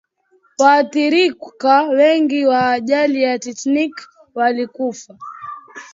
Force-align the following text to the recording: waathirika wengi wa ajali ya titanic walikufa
waathirika 0.57 1.81
wengi 1.81 2.45
wa 2.45 2.69
ajali 2.71 3.23
ya 3.23 3.39
titanic 3.39 4.07
walikufa 4.35 5.17